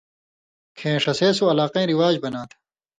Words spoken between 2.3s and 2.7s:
تھہ۔